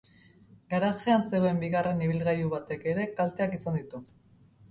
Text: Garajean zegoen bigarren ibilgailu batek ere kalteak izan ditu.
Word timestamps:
Garajean 0.73 1.25
zegoen 1.33 1.59
bigarren 1.65 2.01
ibilgailu 2.07 2.49
batek 2.55 2.87
ere 2.93 3.05
kalteak 3.19 3.53
izan 3.61 3.77
ditu. 3.81 4.01